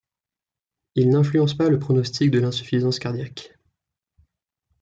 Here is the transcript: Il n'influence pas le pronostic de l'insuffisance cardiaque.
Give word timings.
Il 0.95 1.11
n'influence 1.11 1.53
pas 1.55 1.69
le 1.69 1.77
pronostic 1.77 2.31
de 2.31 2.39
l'insuffisance 2.39 2.97
cardiaque. 2.97 3.55